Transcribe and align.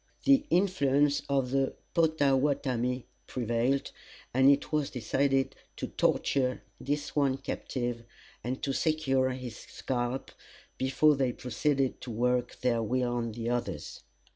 The 0.23 0.47
influence 0.49 1.21
of 1.29 1.51
the 1.51 1.75
Pottawattamie 1.93 3.03
prevailed, 3.27 3.91
and 4.33 4.49
it 4.49 4.71
was 4.71 4.89
decided 4.89 5.55
to 5.75 5.89
torture 5.89 6.63
this 6.79 7.15
one 7.15 7.37
captive, 7.37 8.03
and 8.43 8.63
to 8.63 8.73
secure 8.73 9.29
his 9.29 9.57
scalp, 9.57 10.31
before 10.79 11.15
they 11.15 11.33
proceeded 11.33 12.01
to 12.01 12.09
work 12.09 12.61
their 12.61 12.81
will 12.81 13.13
on 13.13 13.33
the 13.33 13.51
others. 13.51 14.01